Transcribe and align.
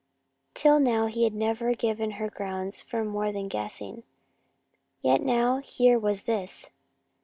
Till 0.55 0.79
now 0.79 1.05
he 1.05 1.25
had 1.25 1.35
never 1.35 1.75
given 1.75 2.13
her 2.13 2.27
grounds 2.27 2.81
for 2.81 3.05
more 3.05 3.31
than 3.31 3.47
guessing. 3.47 4.01
Yet 5.03 5.21
now 5.21 5.57
here 5.59 5.99
was 5.99 6.23
this! 6.23 6.71